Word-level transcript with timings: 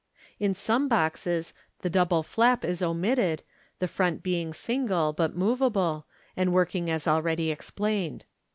In 0.39 0.55
some 0.55 0.87
boxes 0.87 1.53
the 1.81 1.89
double 1.91 2.23
flap 2.23 2.65
is 2.65 2.81
omitted, 2.81 3.43
the 3.77 3.87
front 3.87 4.23
being 4.23 4.51
single, 4.51 5.13
but 5.13 5.35
moveable, 5.35 6.07
and 6.35 6.51
working 6.51 6.89
as 6.89 7.07
already 7.07 7.51
explained. 7.51 8.25